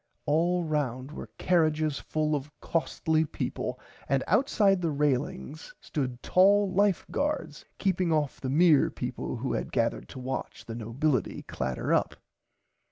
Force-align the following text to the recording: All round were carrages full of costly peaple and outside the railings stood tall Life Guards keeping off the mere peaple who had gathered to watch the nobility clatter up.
All 0.25 0.63
round 0.63 1.11
were 1.11 1.29
carrages 1.37 1.99
full 1.99 2.33
of 2.35 2.49
costly 2.59 3.23
peaple 3.23 3.79
and 4.09 4.23
outside 4.25 4.81
the 4.81 4.89
railings 4.89 5.75
stood 5.79 6.23
tall 6.23 6.73
Life 6.73 7.05
Guards 7.11 7.65
keeping 7.77 8.11
off 8.11 8.41
the 8.41 8.49
mere 8.49 8.89
peaple 8.89 9.35
who 9.35 9.53
had 9.53 9.71
gathered 9.71 10.09
to 10.09 10.17
watch 10.19 10.65
the 10.65 10.73
nobility 10.73 11.43
clatter 11.43 11.93
up. 11.93 12.15